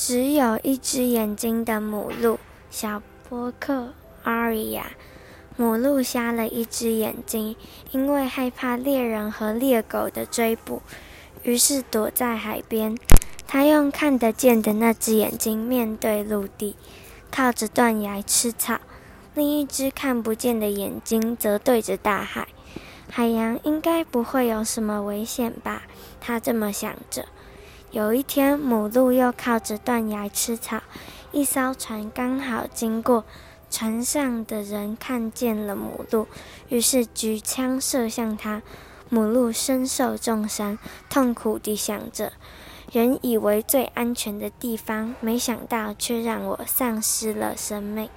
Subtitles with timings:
[0.00, 2.38] 只有一只眼睛的母鹿
[2.70, 3.88] 小波克
[4.22, 4.92] 阿瑞亚，
[5.56, 7.56] 母鹿瞎了一只眼睛，
[7.90, 10.82] 因为害怕猎人和猎狗的追捕，
[11.42, 12.96] 于是躲在海边。
[13.48, 16.76] 它用看得见的那只眼睛面对陆地，
[17.32, 18.76] 靠着断崖吃草；
[19.34, 22.46] 另一只看不见的眼睛则对着大海。
[23.10, 25.82] 海洋应该不会有什么危险吧？
[26.20, 27.26] 它这么想着。
[27.90, 30.82] 有一天，母鹿又靠着断崖吃草，
[31.32, 33.24] 一艘船刚好经过，
[33.70, 36.26] 船上的人看见了母鹿，
[36.68, 38.62] 于是举枪射向它。
[39.08, 40.78] 母鹿身受重伤，
[41.08, 42.34] 痛苦地想着：
[42.92, 48.10] 人以为最安全的地方，没想到却让我丧失了生命。